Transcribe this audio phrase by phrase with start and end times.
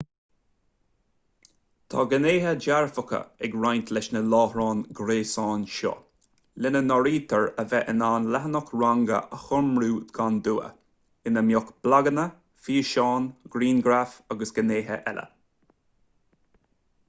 [1.93, 5.91] tá gnéithe dearfacha ag roinnt leis na láithreáin ghréasáin seo
[6.67, 10.73] lena n-áirítear a bheith in ann leathanach ranga a chumrú gan dua
[11.33, 12.27] ina mbeidh blaganna
[12.69, 15.29] físeáin grianghraif agus gnéithe eile